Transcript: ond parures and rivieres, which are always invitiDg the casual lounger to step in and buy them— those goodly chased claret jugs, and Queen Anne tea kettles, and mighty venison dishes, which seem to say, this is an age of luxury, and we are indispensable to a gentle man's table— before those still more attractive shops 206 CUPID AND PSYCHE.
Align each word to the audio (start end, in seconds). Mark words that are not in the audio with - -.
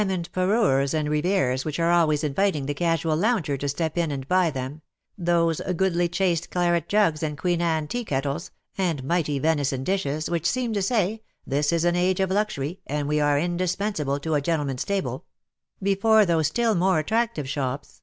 ond 0.09 0.31
parures 0.31 0.95
and 0.95 1.09
rivieres, 1.09 1.63
which 1.63 1.79
are 1.79 1.91
always 1.91 2.23
invitiDg 2.23 2.65
the 2.65 2.73
casual 2.73 3.15
lounger 3.15 3.55
to 3.55 3.69
step 3.69 3.99
in 3.99 4.09
and 4.09 4.27
buy 4.27 4.49
them— 4.49 4.81
those 5.15 5.61
goodly 5.75 6.09
chased 6.09 6.49
claret 6.49 6.87
jugs, 6.89 7.21
and 7.21 7.37
Queen 7.37 7.61
Anne 7.61 7.87
tea 7.87 8.03
kettles, 8.03 8.49
and 8.79 9.03
mighty 9.03 9.37
venison 9.37 9.83
dishes, 9.83 10.27
which 10.27 10.47
seem 10.49 10.73
to 10.73 10.81
say, 10.81 11.21
this 11.45 11.71
is 11.71 11.85
an 11.85 11.95
age 11.95 12.19
of 12.19 12.31
luxury, 12.31 12.79
and 12.87 13.07
we 13.07 13.19
are 13.19 13.37
indispensable 13.37 14.19
to 14.19 14.33
a 14.33 14.41
gentle 14.41 14.65
man's 14.65 14.83
table— 14.83 15.25
before 15.83 16.25
those 16.25 16.47
still 16.47 16.73
more 16.73 16.97
attractive 16.97 17.47
shops 17.47 17.53
206 17.53 17.65
CUPID 17.67 17.83
AND 17.83 17.87
PSYCHE. 17.87 17.99